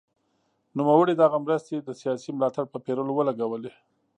نوموړي 0.77 1.13
دغه 1.17 1.37
مرستې 1.45 1.75
د 1.81 1.89
سیاسي 2.01 2.29
ملاتړ 2.37 2.63
په 2.73 2.77
پېرلو 2.85 3.11
ولګولې. 3.15 3.71